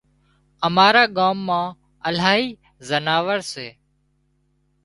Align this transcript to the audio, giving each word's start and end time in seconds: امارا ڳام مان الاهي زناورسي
امارا 0.67 1.03
ڳام 1.17 1.37
مان 1.47 1.67
الاهي 2.07 2.45
زناورسي 2.87 3.67